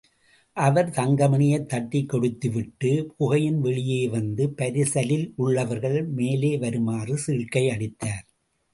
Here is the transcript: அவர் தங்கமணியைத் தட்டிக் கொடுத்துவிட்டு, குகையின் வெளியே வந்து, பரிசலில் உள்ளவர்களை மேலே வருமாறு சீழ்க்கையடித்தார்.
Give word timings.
அவர் 0.57 0.89
தங்கமணியைத் 0.89 1.65
தட்டிக் 1.65 2.09
கொடுத்துவிட்டு, 2.09 3.13
குகையின் 3.17 3.61
வெளியே 3.61 4.07
வந்து, 4.07 4.49
பரிசலில் 4.57 5.33
உள்ளவர்களை 5.35 6.03
மேலே 6.03 6.57
வருமாறு 6.57 7.19
சீழ்க்கையடித்தார். 7.27 8.25